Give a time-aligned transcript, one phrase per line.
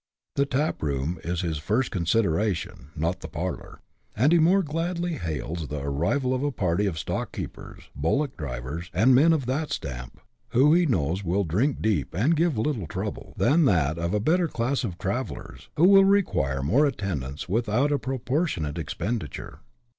[0.35, 3.81] The tap room is his first consideration, not the parlour;
[4.15, 8.89] and he more gladly hails the arrival of a party of stock keepers, bullock drivers,
[8.95, 10.19] and men of that stamp,
[10.55, 14.47] wlio he knows will drink deep and give little trouble, than that of a better
[14.47, 19.59] class of travellers, who will require more attendance without a proportionate expenditure.